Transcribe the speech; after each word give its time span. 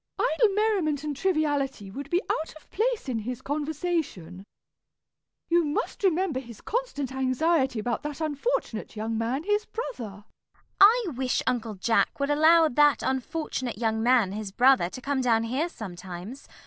Idle 0.17 0.55
merriment 0.55 1.03
and 1.03 1.15
triviality 1.15 1.91
would 1.91 2.09
be 2.09 2.23
out 2.27 2.55
of 2.55 2.71
place 2.71 3.07
in 3.07 3.19
his 3.19 3.43
conversation. 3.43 4.43
You 5.47 5.63
must 5.63 6.03
remember 6.03 6.39
his 6.39 6.59
constant 6.59 7.11
anxiety 7.13 7.77
about 7.77 8.01
that 8.01 8.19
unfortunate 8.19 8.95
young 8.95 9.15
man 9.15 9.43
his 9.43 9.65
brother. 9.67 10.23
CECILY. 10.55 10.75
I 10.79 11.05
wish 11.15 11.43
Uncle 11.45 11.75
Jack 11.75 12.19
would 12.19 12.31
allow 12.31 12.67
that 12.67 13.03
unfortunate 13.03 13.77
young 13.77 14.01
man, 14.01 14.31
his 14.31 14.51
brother, 14.51 14.89
to 14.89 15.01
come 15.03 15.21
down 15.21 15.43
here 15.43 15.69
sometimes. 15.69 16.47